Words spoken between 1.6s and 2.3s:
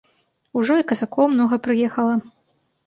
прыехала.